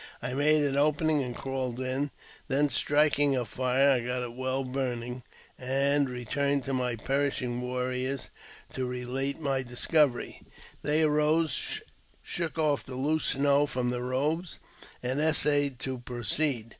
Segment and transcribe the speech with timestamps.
[0.19, 2.09] I made an opening and i crawled in;
[2.47, 5.21] then striking fire, I got it well burning,
[5.59, 8.31] and returned to my perishing warriors
[8.73, 10.41] to relate my discovery.
[10.81, 11.91] 'They arose and
[12.23, 14.57] shook off the loose snow from their robes,
[15.03, 16.69] and 'essayed to proceed.